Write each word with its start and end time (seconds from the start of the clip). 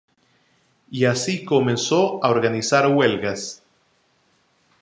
Y 0.89 1.05
así 1.05 1.45
comenzó 1.45 2.25
a 2.25 2.31
organizar 2.31 2.87
huelgas. 2.87 3.61